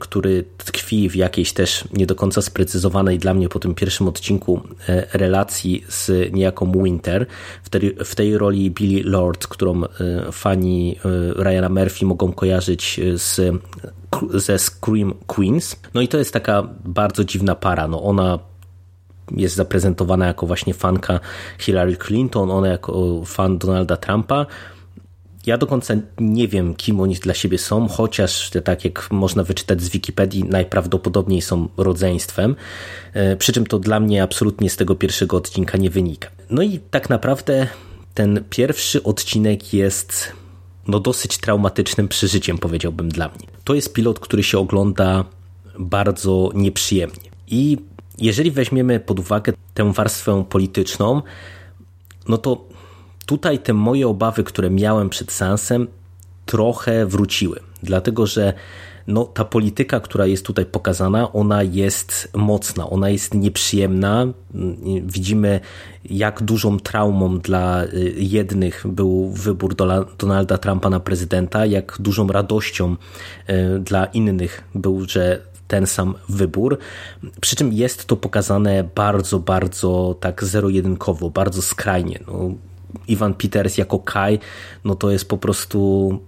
który 0.00 0.44
tkwi 0.58 1.08
w 1.08 1.16
jakiejś 1.16 1.52
też 1.52 1.84
nie 1.92 2.06
do 2.06 2.14
końca 2.14 2.42
sprecyzowanej 2.42 3.18
dla 3.18 3.34
mnie 3.34 3.48
po 3.48 3.58
tym 3.58 3.74
pierwszym 3.74 4.08
odcinku 4.08 4.60
e, 4.88 5.18
relacji 5.18 5.84
z 5.88 6.32
niejaką 6.32 6.72
Winter. 6.72 7.26
W 7.62 7.68
tej, 7.68 7.96
w 8.04 8.14
tej 8.14 8.38
roli 8.38 8.70
Billy 8.70 9.10
Lord, 9.10 9.46
którą 9.46 9.84
e, 9.84 9.88
fani 10.32 10.96
e, 11.04 11.42
Ryana 11.42 11.68
Murphy 11.68 12.06
mogą 12.06 12.32
kojarzyć 12.32 13.00
z, 13.14 13.40
ze 14.34 14.58
Scream 14.58 15.14
Queens. 15.26 15.76
No 15.94 16.00
i 16.00 16.08
to 16.08 16.18
jest 16.18 16.32
taka 16.32 16.62
bardzo 16.84 17.24
dziwna 17.24 17.54
para. 17.54 17.88
No 17.88 18.02
ona 18.02 18.38
jest 19.36 19.54
zaprezentowana 19.54 20.26
jako 20.26 20.46
właśnie 20.46 20.74
fanka 20.74 21.20
Hillary 21.58 21.96
Clinton, 21.96 22.50
ona 22.50 22.68
jako 22.68 23.22
fan 23.24 23.58
Donalda 23.58 23.96
Trumpa. 23.96 24.46
Ja 25.46 25.58
do 25.58 25.66
końca 25.66 25.94
nie 26.20 26.48
wiem, 26.48 26.74
kim 26.74 27.00
oni 27.00 27.14
dla 27.14 27.34
siebie 27.34 27.58
są, 27.58 27.88
chociaż 27.88 28.50
tak 28.64 28.84
jak 28.84 29.10
można 29.10 29.44
wyczytać 29.44 29.82
z 29.82 29.88
Wikipedii, 29.88 30.44
najprawdopodobniej 30.44 31.42
są 31.42 31.68
rodzeństwem. 31.76 32.56
E, 33.12 33.36
przy 33.36 33.52
czym 33.52 33.66
to 33.66 33.78
dla 33.78 34.00
mnie 34.00 34.22
absolutnie 34.22 34.70
z 34.70 34.76
tego 34.76 34.94
pierwszego 34.94 35.36
odcinka 35.36 35.78
nie 35.78 35.90
wynika. 35.90 36.28
No 36.50 36.62
i 36.62 36.80
tak 36.90 37.10
naprawdę 37.10 37.66
ten 38.14 38.44
pierwszy 38.50 39.02
odcinek 39.02 39.74
jest 39.74 40.32
no 40.88 41.00
dosyć 41.00 41.38
traumatycznym 41.38 42.08
przeżyciem, 42.08 42.58
powiedziałbym 42.58 43.08
dla 43.08 43.28
mnie. 43.28 43.46
To 43.64 43.74
jest 43.74 43.92
pilot, 43.92 44.18
który 44.18 44.42
się 44.42 44.58
ogląda 44.58 45.24
bardzo 45.78 46.50
nieprzyjemnie. 46.54 47.30
I 47.46 47.78
jeżeli 48.18 48.50
weźmiemy 48.50 49.00
pod 49.00 49.18
uwagę 49.18 49.52
tę 49.74 49.92
warstwę 49.92 50.44
polityczną, 50.48 51.22
no 52.28 52.38
to 52.38 52.67
tutaj 53.28 53.58
te 53.58 53.72
moje 53.72 54.08
obawy, 54.08 54.44
które 54.44 54.70
miałem 54.70 55.08
przed 55.08 55.32
seansem, 55.32 55.86
trochę 56.46 57.06
wróciły. 57.06 57.60
Dlatego, 57.82 58.26
że 58.26 58.52
no, 59.06 59.24
ta 59.24 59.44
polityka, 59.44 60.00
która 60.00 60.26
jest 60.26 60.46
tutaj 60.46 60.66
pokazana, 60.66 61.32
ona 61.32 61.62
jest 61.62 62.30
mocna, 62.34 62.90
ona 62.90 63.10
jest 63.10 63.34
nieprzyjemna. 63.34 64.26
Widzimy, 65.02 65.60
jak 66.04 66.42
dużą 66.42 66.80
traumą 66.80 67.38
dla 67.38 67.84
y, 67.84 68.14
jednych 68.16 68.86
był 68.86 69.30
wybór 69.30 69.74
Donalda 70.18 70.58
Trumpa 70.58 70.90
na 70.90 71.00
prezydenta, 71.00 71.66
jak 71.66 71.96
dużą 72.00 72.26
radością 72.26 72.96
y, 73.50 73.78
dla 73.78 74.04
innych 74.04 74.64
był, 74.74 75.08
że 75.08 75.42
ten 75.68 75.86
sam 75.86 76.14
wybór. 76.28 76.78
Przy 77.40 77.56
czym 77.56 77.72
jest 77.72 78.04
to 78.04 78.16
pokazane 78.16 78.84
bardzo, 78.94 79.38
bardzo 79.38 80.16
tak 80.20 80.44
zero-jedynkowo, 80.44 81.30
bardzo 81.30 81.62
skrajnie. 81.62 82.18
No, 82.26 82.54
Ivan 83.08 83.34
Peters 83.34 83.78
jako 83.78 83.98
Kai, 83.98 84.38
no 84.84 84.94
to 84.94 85.10
jest 85.10 85.28
po 85.28 85.38
prostu 85.38 86.18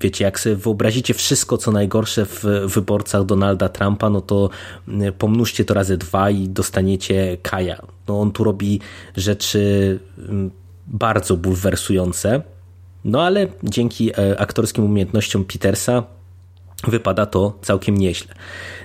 wiecie, 0.00 0.24
jak 0.24 0.40
sobie 0.40 0.56
wyobrazicie 0.56 1.14
wszystko, 1.14 1.58
co 1.58 1.70
najgorsze 1.70 2.26
w 2.26 2.44
wyborcach 2.66 3.24
Donalda 3.24 3.68
Trumpa, 3.68 4.10
no 4.10 4.20
to 4.20 4.50
mm, 4.88 5.12
pomnóżcie 5.12 5.64
to 5.64 5.74
razy 5.74 5.96
dwa 5.96 6.30
i 6.30 6.48
dostaniecie 6.48 7.36
Kaja. 7.42 7.82
No 8.08 8.20
on 8.20 8.32
tu 8.32 8.44
robi 8.44 8.80
rzeczy 9.16 9.98
mm, 10.18 10.50
bardzo 10.86 11.36
bulwersujące, 11.36 12.42
no 13.04 13.22
ale 13.22 13.46
dzięki 13.62 14.10
e, 14.10 14.40
aktorskim 14.40 14.84
umiejętnościom 14.84 15.44
Petersa 15.44 16.17
wypada 16.86 17.26
to 17.26 17.58
całkiem 17.62 17.98
nieźle. 17.98 18.34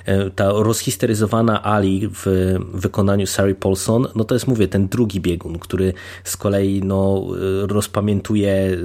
E, 0.06 0.30
ta 0.30 0.50
rozhisteryzowana 0.50 1.64
Ali 1.64 2.10
w 2.12 2.56
wykonaniu 2.74 3.28
Sari 3.28 3.56
Paulson, 3.56 4.08
no 4.16 4.24
to 4.24 4.36
jest, 4.36 4.48
mówię, 4.48 4.68
ten 4.68 4.88
drugi 4.88 5.22
biegun, 5.22 5.60
który 5.60 5.94
z 6.24 6.38
kolei 6.38 6.82
no, 6.84 7.26
e, 7.64 7.68
rozpamiętuje 7.68 8.78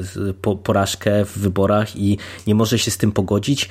porażkę 0.62 1.24
w 1.24 1.38
wyborach 1.38 1.96
i 1.96 2.18
nie 2.46 2.54
może 2.54 2.78
się 2.78 2.90
z 2.90 2.98
tym 2.98 3.12
pogodzić 3.12 3.68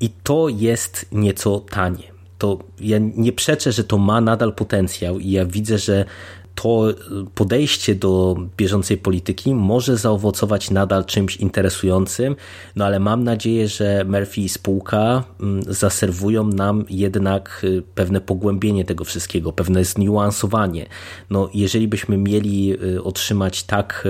i 0.00 0.10
to 0.22 0.48
jest 0.48 1.06
nieco 1.12 1.60
tanie. 1.60 2.12
To 2.38 2.58
ja 2.80 2.98
nie 2.98 3.32
przeczę, 3.32 3.72
że 3.72 3.84
to 3.84 3.98
ma 3.98 4.20
nadal 4.20 4.52
potencjał 4.52 5.18
i 5.18 5.30
ja 5.30 5.46
widzę, 5.46 5.78
że 5.78 6.04
to 6.54 6.94
podejście 7.34 7.94
do 7.94 8.36
bieżącej 8.56 8.96
polityki 8.96 9.54
może 9.54 9.96
zaowocować 9.96 10.70
nadal 10.70 11.04
czymś 11.04 11.36
interesującym, 11.36 12.36
no 12.76 12.84
ale 12.84 13.00
mam 13.00 13.24
nadzieję, 13.24 13.68
że 13.68 14.04
Murphy 14.04 14.40
i 14.40 14.48
spółka 14.48 15.24
mm, 15.40 15.62
zaserwują 15.68 16.46
nam 16.46 16.84
jednak 16.90 17.60
y, 17.64 17.82
pewne 17.94 18.20
pogłębienie 18.20 18.84
tego 18.84 19.04
wszystkiego, 19.04 19.52
pewne 19.52 19.84
zniuansowanie. 19.84 20.86
No, 21.30 21.50
jeżeli 21.54 21.88
byśmy 21.88 22.16
mieli 22.16 22.84
y, 22.84 23.02
otrzymać 23.02 23.62
tak 23.62 24.08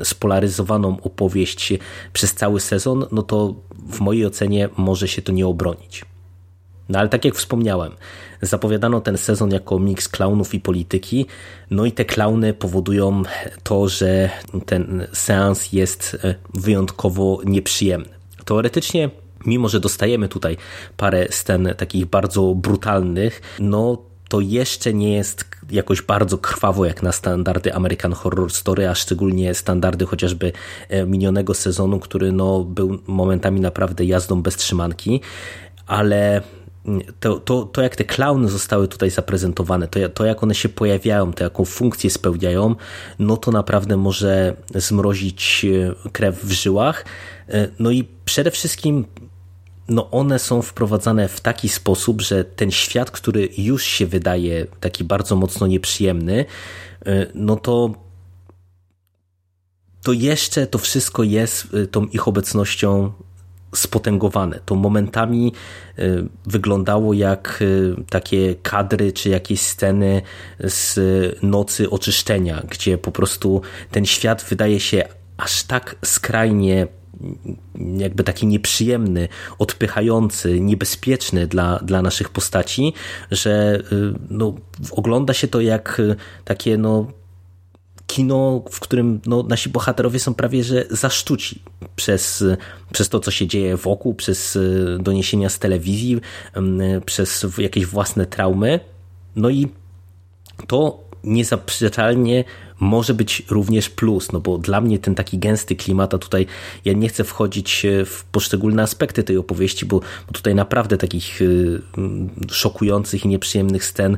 y, 0.00 0.04
spolaryzowaną 0.04 0.96
opowieść 1.02 1.72
przez 2.12 2.34
cały 2.34 2.60
sezon, 2.60 3.06
no 3.12 3.22
to 3.22 3.54
w 3.88 4.00
mojej 4.00 4.26
ocenie 4.26 4.68
może 4.76 5.08
się 5.08 5.22
to 5.22 5.32
nie 5.32 5.46
obronić. 5.46 6.04
No 6.88 6.98
ale 6.98 7.08
tak 7.08 7.24
jak 7.24 7.34
wspomniałem, 7.34 7.92
zapowiadano 8.42 9.00
ten 9.00 9.18
sezon 9.18 9.50
jako 9.50 9.78
miks 9.78 10.08
klaunów 10.08 10.54
i 10.54 10.60
polityki, 10.60 11.26
no 11.70 11.84
i 11.84 11.92
te 11.92 12.04
klauny 12.04 12.54
powodują 12.54 13.22
to, 13.62 13.88
że 13.88 14.30
ten 14.66 15.06
seans 15.12 15.72
jest 15.72 16.16
e, 16.24 16.34
wyjątkowo 16.54 17.40
nieprzyjemny. 17.44 18.08
Teoretycznie 18.44 19.10
mimo 19.46 19.68
że 19.68 19.80
dostajemy 19.80 20.28
tutaj 20.28 20.56
parę 20.96 21.26
scen 21.30 21.74
takich 21.76 22.06
bardzo 22.06 22.54
brutalnych, 22.54 23.42
no 23.58 23.98
to 24.28 24.40
jeszcze 24.40 24.94
nie 24.94 25.14
jest 25.14 25.44
jakoś 25.70 26.02
bardzo 26.02 26.38
krwawo 26.38 26.84
jak 26.84 27.02
na 27.02 27.12
standardy 27.12 27.74
American 27.74 28.12
Horror 28.12 28.52
Story, 28.52 28.88
a 28.88 28.94
szczególnie 28.94 29.54
standardy 29.54 30.06
chociażby 30.06 30.52
e, 30.88 31.06
minionego 31.06 31.54
sezonu, 31.54 31.98
który 31.98 32.32
no, 32.32 32.64
był 32.64 32.98
momentami 33.06 33.60
naprawdę 33.60 34.04
jazdą 34.04 34.42
bez 34.42 34.56
trzymanki, 34.56 35.20
ale 35.86 36.42
to, 37.20 37.38
to, 37.38 37.62
to 37.64 37.82
jak 37.82 37.96
te 37.96 38.04
klauny 38.04 38.48
zostały 38.48 38.88
tutaj 38.88 39.10
zaprezentowane, 39.10 39.88
to, 39.88 40.08
to 40.08 40.24
jak 40.24 40.42
one 40.42 40.54
się 40.54 40.68
pojawiają, 40.68 41.32
to 41.32 41.44
jaką 41.44 41.64
funkcję 41.64 42.10
spełniają, 42.10 42.76
no 43.18 43.36
to 43.36 43.50
naprawdę 43.50 43.96
może 43.96 44.56
zmrozić 44.74 45.66
e, 46.04 46.10
krew 46.10 46.44
w 46.44 46.52
żyłach. 46.52 47.04
E, 47.48 47.68
no 47.78 47.90
i 47.90 48.08
przede 48.24 48.50
wszystkim 48.50 49.04
no 49.88 50.10
one 50.10 50.38
są 50.38 50.62
wprowadzane 50.62 51.28
w 51.28 51.40
taki 51.40 51.68
sposób, 51.68 52.22
że 52.22 52.44
ten 52.44 52.70
świat, 52.70 53.10
który 53.10 53.48
już 53.58 53.84
się 53.84 54.06
wydaje 54.06 54.66
taki 54.80 55.04
bardzo 55.04 55.36
mocno 55.36 55.66
nieprzyjemny, 55.66 56.44
e, 57.06 57.26
no 57.34 57.56
to 57.56 57.94
to 60.02 60.12
jeszcze 60.12 60.66
to 60.66 60.78
wszystko 60.78 61.22
jest 61.22 61.66
tą 61.90 62.04
ich 62.04 62.28
obecnością 62.28 63.12
spotęgowane. 63.74 64.60
To 64.66 64.74
momentami 64.74 65.52
y, 65.98 66.28
wyglądało 66.46 67.12
jak 67.12 67.58
y, 67.62 67.94
takie 68.10 68.54
kadry 68.54 69.12
czy 69.12 69.28
jakieś 69.28 69.60
sceny 69.60 70.22
z 70.58 70.98
nocy 71.42 71.90
oczyszczenia, 71.90 72.62
gdzie 72.70 72.98
po 72.98 73.12
prostu 73.12 73.62
ten 73.90 74.06
świat 74.06 74.44
wydaje 74.48 74.80
się 74.80 75.04
aż 75.36 75.62
tak 75.62 75.96
skrajnie 76.04 76.86
jakby 77.96 78.24
taki 78.24 78.46
nieprzyjemny, 78.46 79.28
odpychający, 79.58 80.60
niebezpieczny 80.60 81.46
dla, 81.46 81.78
dla 81.78 82.02
naszych 82.02 82.30
postaci, 82.30 82.92
że 83.30 83.82
y, 83.92 84.14
no, 84.30 84.54
ogląda 84.90 85.34
się 85.34 85.48
to 85.48 85.60
jak 85.60 86.02
takie 86.44 86.78
no, 86.78 87.06
kino, 88.12 88.62
w 88.70 88.80
którym 88.80 89.20
no, 89.26 89.42
nasi 89.42 89.68
bohaterowie 89.68 90.18
są 90.18 90.34
prawie 90.34 90.64
że 90.64 90.84
zaszczuci 90.90 91.62
przez, 91.96 92.44
przez 92.92 93.08
to, 93.08 93.20
co 93.20 93.30
się 93.30 93.46
dzieje 93.46 93.76
wokół, 93.76 94.14
przez 94.14 94.56
e, 94.56 94.98
doniesienia 94.98 95.48
z 95.48 95.58
telewizji, 95.58 96.20
przez 97.06 97.46
jakieś 97.58 97.86
własne 97.86 98.26
traumy. 98.26 98.80
No 99.36 99.50
i 99.50 99.68
to 100.66 101.04
niezaprzeczalnie 101.24 102.44
może 102.80 103.14
być 103.14 103.42
również 103.50 103.90
plus, 103.90 104.32
no 104.32 104.40
bo 104.40 104.58
dla 104.58 104.80
mnie 104.80 104.98
ten 104.98 105.14
taki 105.14 105.38
gęsty 105.38 105.76
klimat, 105.76 106.14
a 106.14 106.18
tutaj 106.18 106.46
ja 106.84 106.92
nie 106.92 107.08
chcę 107.08 107.24
wchodzić 107.24 107.84
e, 107.84 108.04
w 108.04 108.24
poszczególne 108.24 108.82
aspekty 108.82 109.22
tej 109.22 109.36
opowieści, 109.36 109.86
bo, 109.86 110.00
bo 110.26 110.32
tutaj 110.32 110.54
naprawdę 110.54 110.98
takich 110.98 111.42
e, 111.42 111.46
szokujących 112.50 113.24
i 113.24 113.28
nieprzyjemnych 113.28 113.84
scen 113.84 114.16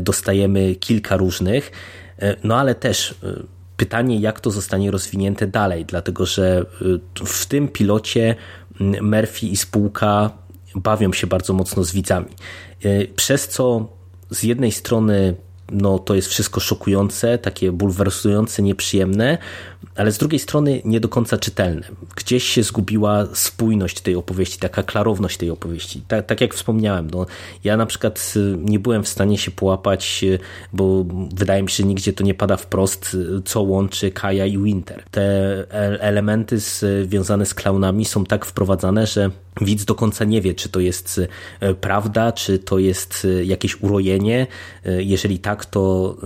dostajemy 0.00 0.74
kilka 0.74 1.16
różnych. 1.16 1.72
E, 2.18 2.36
no 2.44 2.56
ale 2.56 2.74
też 2.74 3.10
e, 3.10 3.42
pytanie, 3.76 4.20
jak 4.20 4.40
to 4.40 4.50
zostanie 4.50 4.90
rozwinięte 4.90 5.46
dalej, 5.46 5.84
dlatego 5.84 6.26
że 6.26 6.66
e, 7.20 7.24
w 7.26 7.46
tym 7.46 7.68
pilocie 7.68 8.34
Murphy 9.00 9.46
i 9.46 9.56
spółka 9.56 10.30
bawią 10.74 11.12
się 11.12 11.26
bardzo 11.26 11.52
mocno 11.52 11.84
z 11.84 11.92
widzami. 11.92 12.26
Przez 13.16 13.48
co 13.48 13.88
z 14.30 14.42
jednej 14.42 14.72
strony 14.72 15.34
no, 15.72 15.98
to 15.98 16.14
jest 16.14 16.28
wszystko 16.28 16.60
szokujące, 16.60 17.38
takie 17.38 17.72
bulwersujące, 17.72 18.62
nieprzyjemne, 18.62 19.38
ale 19.96 20.12
z 20.12 20.18
drugiej 20.18 20.38
strony 20.38 20.82
nie 20.84 21.00
do 21.00 21.08
końca 21.08 21.38
czytelne. 21.38 21.82
Gdzieś 22.16 22.44
się 22.44 22.62
zgubiła 22.62 23.26
spójność 23.32 24.00
tej 24.00 24.16
opowieści, 24.16 24.58
taka 24.58 24.82
klarowność 24.82 25.36
tej 25.36 25.50
opowieści. 25.50 26.02
Tak, 26.08 26.26
tak 26.26 26.40
jak 26.40 26.54
wspomniałem, 26.54 27.10
no, 27.10 27.26
ja 27.64 27.76
na 27.76 27.86
przykład 27.86 28.32
y, 28.36 28.56
nie 28.58 28.78
byłem 28.78 29.02
w 29.04 29.08
stanie 29.08 29.38
się 29.38 29.50
połapać, 29.50 30.20
y, 30.24 30.38
bo 30.72 31.04
wydaje 31.34 31.62
mi 31.62 31.70
się, 31.70 31.82
że 31.82 31.88
nigdzie 31.88 32.12
to 32.12 32.24
nie 32.24 32.34
pada 32.34 32.56
wprost, 32.56 33.14
y, 33.14 33.42
co 33.44 33.62
łączy 33.62 34.10
Kaja 34.10 34.46
i 34.46 34.58
Winter. 34.58 35.04
Te 35.10 35.24
elementy 36.00 36.58
związane 36.58 37.46
z 37.46 37.54
klaunami 37.54 38.04
są 38.04 38.24
tak 38.24 38.44
wprowadzane, 38.44 39.06
że 39.06 39.30
widz 39.60 39.84
do 39.84 39.94
końca 39.94 40.24
nie 40.24 40.40
wie, 40.40 40.54
czy 40.54 40.68
to 40.68 40.80
jest 40.80 41.20
prawda, 41.80 42.32
czy 42.32 42.58
to 42.58 42.78
jest 42.78 43.26
jakieś 43.44 43.82
urojenie. 43.82 44.46
Jeżeli 44.84 45.38
tak, 45.38 45.66
to 45.66 46.16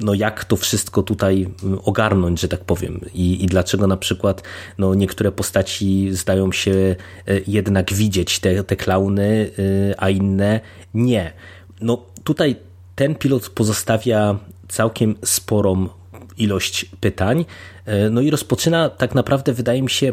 no 0.00 0.14
jak 0.14 0.44
to 0.44 0.56
wszystko 0.56 1.02
tutaj 1.02 1.48
ogarnąć, 1.84 2.40
że 2.40 2.48
tak 2.48 2.64
powiem 2.64 3.00
i, 3.14 3.44
i 3.44 3.46
dlaczego 3.46 3.86
na 3.86 3.96
przykład 3.96 4.42
no, 4.78 4.94
niektóre 4.94 5.32
postaci 5.32 6.08
zdają 6.12 6.52
się 6.52 6.72
e, 6.72 6.96
jednak 7.46 7.92
widzieć 7.92 8.38
te, 8.38 8.64
te 8.64 8.76
klauny, 8.76 9.50
e, 9.90 10.00
a 10.00 10.10
inne 10.10 10.60
nie. 10.94 11.32
No 11.80 12.04
tutaj 12.24 12.56
ten 12.94 13.14
pilot 13.14 13.48
pozostawia 13.48 14.38
całkiem 14.68 15.14
sporą 15.24 15.88
ilość 16.36 16.84
pytań, 17.00 17.44
e, 17.86 18.10
no 18.10 18.20
i 18.20 18.30
rozpoczyna 18.30 18.88
tak 18.88 19.14
naprawdę, 19.14 19.52
wydaje 19.52 19.82
mi 19.82 19.90
się, 19.90 20.12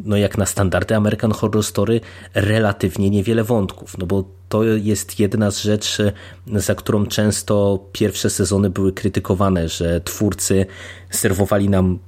no 0.00 0.16
jak 0.16 0.38
na 0.38 0.46
standardy 0.46 0.96
American 0.96 1.32
Horror 1.32 1.64
Story, 1.64 2.00
relatywnie 2.34 3.10
niewiele 3.10 3.44
wątków, 3.44 3.98
no 3.98 4.06
bo 4.06 4.24
to 4.48 4.64
jest 4.64 5.20
jedna 5.20 5.50
z 5.50 5.58
rzeczy, 5.62 6.12
za 6.46 6.74
którą 6.74 7.06
często 7.06 7.84
pierwsze 7.92 8.30
sezony 8.30 8.70
były 8.70 8.92
krytykowane, 8.92 9.68
że 9.68 10.00
twórcy 10.00 10.66
serwowali 11.10 11.68
nam 11.68 11.98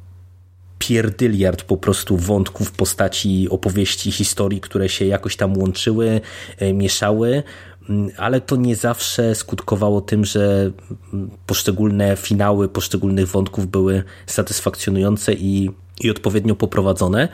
pierdyliard 0.78 1.62
po 1.62 1.76
prostu 1.76 2.16
wątków, 2.16 2.72
postaci, 2.72 3.48
opowieści, 3.50 4.12
historii, 4.12 4.60
które 4.60 4.88
się 4.88 5.04
jakoś 5.04 5.36
tam 5.36 5.58
łączyły, 5.58 6.20
e, 6.58 6.72
mieszały, 6.72 7.42
mm, 7.88 8.10
ale 8.16 8.40
to 8.40 8.56
nie 8.56 8.76
zawsze 8.76 9.34
skutkowało 9.34 10.00
tym, 10.00 10.24
że 10.24 10.70
mm, 11.12 11.30
poszczególne 11.46 12.16
finały 12.16 12.68
poszczególnych 12.68 13.28
wątków 13.28 13.66
były 13.66 14.02
satysfakcjonujące 14.26 15.34
i, 15.34 15.70
i 16.00 16.10
odpowiednio 16.10 16.56
poprowadzone. 16.56 17.28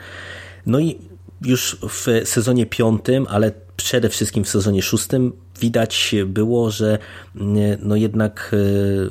No 0.65 0.79
i 0.79 0.97
już 1.41 1.77
w 1.89 2.07
sezonie 2.25 2.65
piątym, 2.65 3.27
ale 3.29 3.51
przede 3.75 4.09
wszystkim 4.09 4.43
w 4.43 4.49
sezonie 4.49 4.81
szóstym 4.81 5.33
widać 5.59 6.15
było, 6.25 6.71
że 6.71 6.97
mm, 7.35 7.79
no 7.81 7.95
jednak 7.95 8.55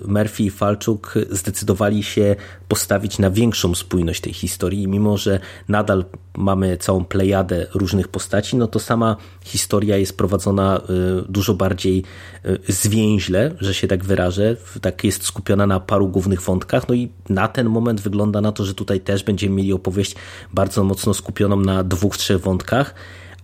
e, 0.04 0.08
Murphy 0.08 0.42
i 0.42 0.50
Falczuk 0.50 1.14
zdecydowali 1.30 2.02
się 2.02 2.36
postawić 2.68 3.18
na 3.18 3.30
większą 3.30 3.74
spójność 3.74 4.20
tej 4.20 4.32
historii. 4.32 4.88
Mimo, 4.88 5.16
że 5.16 5.40
nadal 5.68 6.04
mamy 6.36 6.76
całą 6.76 7.04
plejadę 7.04 7.66
różnych 7.74 8.08
postaci, 8.08 8.56
no 8.56 8.66
to 8.66 8.78
sama 8.78 9.16
historia 9.44 9.96
jest 9.96 10.16
prowadzona 10.16 10.76
e, 10.76 10.82
dużo 11.28 11.54
bardziej 11.54 12.02
e, 12.44 12.72
zwięźle, 12.72 13.54
że 13.60 13.74
się 13.74 13.88
tak 13.88 14.04
wyrażę. 14.04 14.56
Tak 14.80 15.04
jest 15.04 15.24
skupiona 15.24 15.66
na 15.66 15.80
paru 15.80 16.08
głównych 16.08 16.42
wątkach. 16.42 16.88
No 16.88 16.94
i 16.94 17.08
na 17.28 17.48
ten 17.48 17.68
moment 17.68 18.00
wygląda 18.00 18.40
na 18.40 18.52
to, 18.52 18.64
że 18.64 18.74
tutaj 18.74 19.00
też 19.00 19.24
będziemy 19.24 19.54
mieli 19.56 19.72
opowieść 19.72 20.14
bardzo 20.52 20.84
mocno 20.84 21.14
skupioną 21.14 21.56
na 21.56 21.84
dwóch, 21.84 22.16
trzech 22.16 22.40
wątkach, 22.40 22.94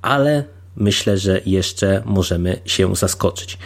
ale 0.03 0.58
myślę, 0.79 1.19
że 1.19 1.41
jeszcze 1.47 2.03
możemy 2.07 2.61
się 2.65 2.97
zaskoczyć. 2.97 3.59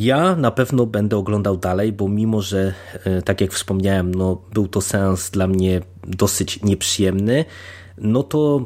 Ja 0.00 0.36
na 0.36 0.50
pewno 0.50 0.86
będę 0.86 1.16
oglądał 1.16 1.56
dalej, 1.56 1.92
bo 1.92 2.08
mimo, 2.08 2.42
że 2.42 2.74
e, 3.04 3.22
tak 3.22 3.40
jak 3.40 3.52
wspomniałem, 3.52 4.14
no, 4.14 4.42
był 4.52 4.68
to 4.68 4.80
sens 4.80 5.30
dla 5.30 5.46
mnie 5.46 5.80
dosyć 6.04 6.62
nieprzyjemny, 6.62 7.44
no 7.98 8.22
to 8.22 8.64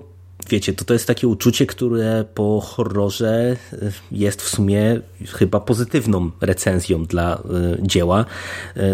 wiecie, 0.49 0.73
to 0.73 0.85
to 0.85 0.93
jest 0.93 1.07
takie 1.07 1.29
uczucie, 1.29 1.67
które 1.67 2.25
po 2.35 2.61
horrorze 2.61 3.57
e, 3.73 3.77
jest 4.13 4.43
w 4.43 4.49
sumie 4.49 5.01
chyba 5.27 5.61
pozytywną 5.61 6.31
recenzją 6.41 7.05
dla 7.05 7.35
e, 7.35 7.39
dzieła, 7.83 8.25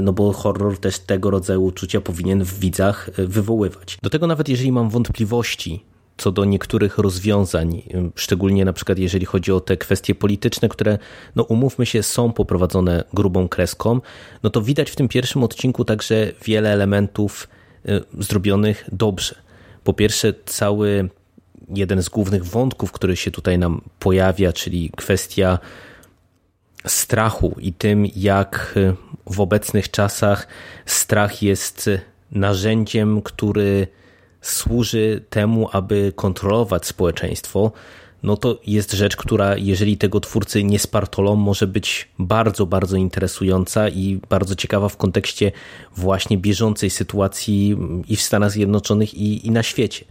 no 0.02 0.12
bo 0.12 0.32
horror 0.32 0.78
też 0.78 0.98
tego 0.98 1.30
rodzaju 1.30 1.64
uczucia 1.64 2.00
powinien 2.00 2.44
w 2.44 2.58
widzach 2.58 3.10
wywoływać. 3.18 3.98
Do 4.02 4.10
tego 4.10 4.26
nawet 4.26 4.48
jeżeli 4.48 4.72
mam 4.72 4.90
wątpliwości 4.90 5.89
co 6.20 6.32
do 6.32 6.44
niektórych 6.44 6.98
rozwiązań, 6.98 7.82
szczególnie 8.14 8.64
na 8.64 8.72
przykład 8.72 8.98
jeżeli 8.98 9.26
chodzi 9.26 9.52
o 9.52 9.60
te 9.60 9.76
kwestie 9.76 10.14
polityczne, 10.14 10.68
które, 10.68 10.98
no 11.36 11.42
umówmy 11.42 11.86
się, 11.86 12.02
są 12.02 12.32
poprowadzone 12.32 13.04
grubą 13.14 13.48
kreską, 13.48 14.00
no 14.42 14.50
to 14.50 14.62
widać 14.62 14.90
w 14.90 14.96
tym 14.96 15.08
pierwszym 15.08 15.44
odcinku 15.44 15.84
także 15.84 16.32
wiele 16.44 16.72
elementów 16.72 17.48
y, 17.88 18.04
zrobionych 18.18 18.84
dobrze. 18.92 19.34
Po 19.84 19.92
pierwsze, 19.92 20.34
cały 20.44 21.08
jeden 21.74 22.02
z 22.02 22.08
głównych 22.08 22.44
wątków, 22.44 22.92
który 22.92 23.16
się 23.16 23.30
tutaj 23.30 23.58
nam 23.58 23.80
pojawia, 23.98 24.52
czyli 24.52 24.90
kwestia 24.96 25.58
strachu 26.86 27.56
i 27.58 27.72
tym, 27.72 28.06
jak 28.16 28.74
y, 28.76 28.94
w 29.26 29.40
obecnych 29.40 29.90
czasach 29.90 30.46
strach 30.86 31.42
jest 31.42 31.90
narzędziem, 32.30 33.22
który 33.22 33.86
służy 34.40 35.24
temu, 35.30 35.68
aby 35.72 36.12
kontrolować 36.16 36.86
społeczeństwo, 36.86 37.72
no 38.22 38.36
to 38.36 38.58
jest 38.66 38.92
rzecz, 38.92 39.16
która 39.16 39.56
jeżeli 39.56 39.98
tego 39.98 40.20
twórcy 40.20 40.64
nie 40.64 40.78
spartolą, 40.78 41.36
może 41.36 41.66
być 41.66 42.08
bardzo, 42.18 42.66
bardzo 42.66 42.96
interesująca 42.96 43.88
i 43.88 44.20
bardzo 44.28 44.54
ciekawa 44.54 44.88
w 44.88 44.96
kontekście 44.96 45.52
właśnie 45.96 46.38
bieżącej 46.38 46.90
sytuacji 46.90 47.76
i 48.08 48.16
w 48.16 48.22
Stanach 48.22 48.50
Zjednoczonych 48.50 49.14
i, 49.14 49.46
i 49.46 49.50
na 49.50 49.62
świecie. 49.62 50.04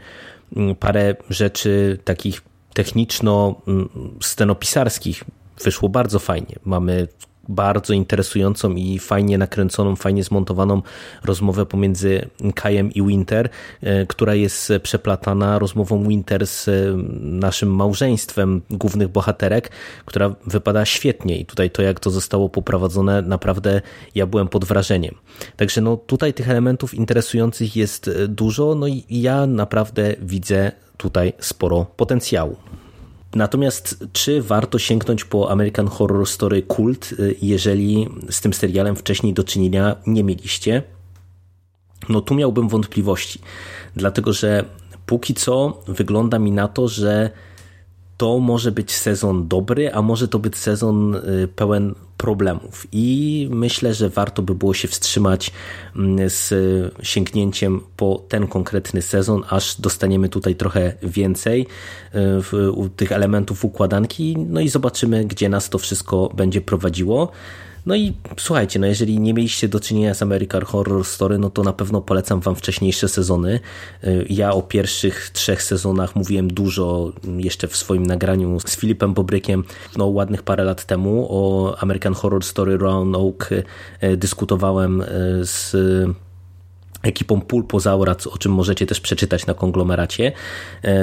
Parę 0.79 1.15
rzeczy 1.29 1.99
takich 2.03 2.41
techniczno-scenopisarskich 2.73 5.23
wyszło 5.63 5.89
bardzo 5.89 6.19
fajnie. 6.19 6.55
Mamy 6.65 7.07
bardzo 7.49 7.93
interesującą 7.93 8.71
i 8.71 8.99
fajnie 8.99 9.37
nakręconą, 9.37 9.95
fajnie 9.95 10.23
zmontowaną 10.23 10.81
rozmowę 11.23 11.65
pomiędzy 11.65 12.29
Kajem 12.55 12.93
i 12.93 13.03
Winter, 13.03 13.49
e, 13.81 14.05
która 14.05 14.35
jest 14.35 14.73
przeplatana 14.83 15.59
rozmową 15.59 16.07
Winter 16.07 16.47
z 16.47 16.67
e, 16.67 16.71
naszym 17.21 17.75
małżeństwem 17.75 18.61
głównych 18.69 19.07
bohaterek, 19.07 19.71
która 20.05 20.35
wypada 20.47 20.85
świetnie 20.85 21.37
i 21.37 21.45
tutaj 21.45 21.71
to, 21.71 21.81
jak 21.81 21.99
to 21.99 22.09
zostało 22.09 22.49
poprowadzone, 22.49 23.21
naprawdę 23.21 23.81
ja 24.15 24.25
byłem 24.25 24.47
pod 24.47 24.65
wrażeniem. 24.65 25.15
Także 25.57 25.81
no 25.81 25.97
tutaj 25.97 26.33
tych 26.33 26.49
elementów 26.49 26.93
interesujących 26.93 27.75
jest 27.75 28.07
e, 28.07 28.27
dużo, 28.27 28.75
no 28.75 28.87
i 28.87 29.03
ja 29.09 29.47
naprawdę 29.47 30.15
widzę 30.21 30.71
tutaj 30.97 31.33
sporo 31.39 31.85
potencjału. 31.97 32.55
Natomiast 33.35 34.05
czy 34.13 34.41
warto 34.41 34.79
sięgnąć 34.79 35.25
po 35.25 35.51
American 35.51 35.87
Horror 35.87 36.27
Story 36.27 36.63
Cult, 36.63 37.11
y, 37.11 37.35
jeżeli 37.41 38.09
z 38.29 38.41
tym 38.41 38.53
serialem 38.53 38.95
wcześniej 38.95 39.33
do 39.33 39.43
czynienia 39.43 39.95
nie 40.07 40.23
mieliście? 40.23 40.83
No 42.09 42.21
tu 42.21 42.35
miałbym 42.35 42.69
wątpliwości, 42.69 43.39
dlatego 43.95 44.33
że 44.33 44.65
póki 45.05 45.33
co 45.33 45.83
wygląda 45.87 46.39
mi 46.39 46.51
na 46.51 46.67
to, 46.67 46.87
że 46.87 47.29
to 48.19 48.39
może 48.39 48.71
być 48.71 48.91
sezon 48.91 49.47
dobry, 49.47 49.93
a 49.93 50.01
może 50.01 50.27
to 50.27 50.39
być 50.39 50.57
sezon 50.57 51.15
y, 51.15 51.47
pełen 51.55 51.95
problemów. 52.17 52.87
I 52.91 53.47
myślę, 53.51 53.93
że 53.93 54.09
warto 54.09 54.41
by 54.41 54.55
było 54.55 54.73
się 54.73 54.87
wstrzymać 54.87 55.51
mm, 55.95 56.29
z 56.29 56.53
sięgnięciem 57.03 57.81
po 57.97 58.23
ten 58.29 58.47
konkretny 58.47 59.01
sezon, 59.01 59.43
aż 59.49 59.81
dostaniemy 59.81 60.29
tutaj 60.29 60.55
trochę 60.55 60.93
więcej 61.03 61.67
y, 62.15 62.89
tych 62.95 63.11
elementów 63.11 63.65
układanki, 63.65 64.35
no 64.37 64.61
i 64.61 64.69
zobaczymy, 64.69 65.25
gdzie 65.25 65.49
nas 65.49 65.69
to 65.69 65.77
wszystko 65.77 66.31
będzie 66.35 66.61
prowadziło. 66.61 67.31
No 67.85 67.95
i 67.95 68.13
słuchajcie, 68.37 68.79
no 68.79 68.87
jeżeli 68.87 69.19
nie 69.19 69.33
mieliście 69.33 69.67
do 69.67 69.79
czynienia 69.79 70.13
z 70.13 70.21
American 70.21 70.61
Horror 70.61 71.05
Story, 71.05 71.37
no 71.37 71.49
to 71.49 71.63
na 71.63 71.73
pewno 71.73 72.01
polecam 72.01 72.39
wam 72.39 72.55
wcześniejsze 72.55 73.09
sezony. 73.09 73.59
Y, 74.03 74.25
ja 74.29 74.53
o 74.53 74.61
pierwszych 74.61 75.29
trzech 75.29 75.63
sezonach 75.63 76.15
mówiłem 76.15 76.47
dużo 76.47 77.13
jeszcze 77.37 77.67
w 77.67 77.75
swoim 77.75 78.05
nagraniu 78.05 78.59
z 78.59 78.77
Filipem 78.77 79.13
Bobrykiem, 79.13 79.63
no 79.97 80.05
ładnych 80.05 80.43
parę 80.43 80.63
lat 80.63 80.85
temu 80.85 81.27
o 81.29 81.75
American 81.79 82.13
Horror 82.13 82.43
Story 82.43 82.77
Roanoke 82.77 83.63
y, 84.03 84.17
dyskutowałem 84.17 85.01
y, 85.01 85.05
z 85.41 85.75
ekipą 87.01 87.41
Pulpozaura, 87.41 88.15
o 88.31 88.37
czym 88.37 88.51
możecie 88.53 88.85
też 88.85 89.01
przeczytać 89.01 89.45
na 89.45 89.53
konglomeracie. 89.53 90.31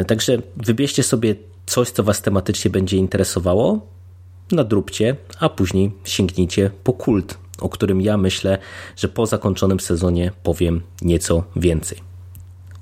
Także 0.07 0.39
wybierzcie 0.57 1.03
sobie 1.03 1.35
coś, 1.67 1.91
co 1.91 2.03
was 2.03 2.23
tematycznie 2.23 2.71
będzie 2.71 2.97
interesowało 2.97 3.96
nadróbcie, 4.53 5.17
a 5.41 5.49
później 5.49 5.93
sięgnijcie 6.05 6.71
po 6.85 6.93
kult, 6.93 7.39
o 7.61 7.69
którym 7.69 8.01
ja 8.01 8.17
myślę, 8.17 8.59
że 8.97 9.09
po 9.09 9.27
zakończonym 9.27 9.81
sezonie 9.81 10.33
powiem 10.43 10.83
nieco 11.03 11.45
więcej. 11.57 11.99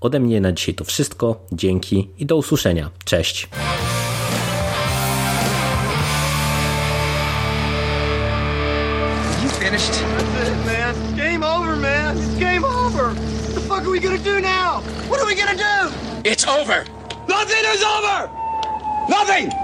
Ode 0.00 0.20
mnie 0.20 0.40
na 0.40 0.52
dzisiaj 0.52 0.74
to 0.74 0.84
wszystko. 0.84 1.46
Dzięki 1.52 2.08
i 2.18 2.26
do 2.26 2.36
usłyszenia. 2.36 2.90
Cześć. 3.04 3.48
It's 16.24 16.48
over. 16.48 16.84
Nothing 17.28 17.64
is 17.74 17.82
over! 17.82 18.30
Nothing! 19.08 19.63